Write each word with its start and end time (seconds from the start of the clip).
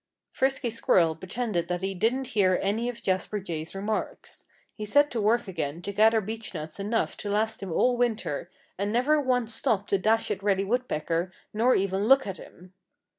Frisky 0.31 0.71
Squirrel 0.71 1.15
pretended 1.15 1.67
that 1.67 1.83
he 1.83 1.93
didn't 1.93 2.29
hear 2.29 2.57
any 2.59 2.89
of 2.89 3.03
Jasper 3.03 3.39
Jay's 3.39 3.75
remarks. 3.75 4.45
He 4.73 4.83
set 4.83 5.11
to 5.11 5.21
work 5.21 5.47
again 5.47 5.83
to 5.83 5.93
gather 5.93 6.21
beechnuts 6.21 6.79
enough 6.79 7.15
to 7.17 7.29
last 7.29 7.61
him 7.61 7.71
all 7.71 7.95
winter 7.97 8.49
and 8.79 8.91
never 8.91 9.21
once 9.21 9.53
stopped 9.53 9.91
to 9.91 9.99
dash 9.99 10.31
at 10.31 10.41
Reddy 10.41 10.63
Woodpecker 10.63 11.31
nor 11.53 11.75
even 11.75 12.05
look 12.07 12.25
at 12.25 12.37
him. 12.37 12.73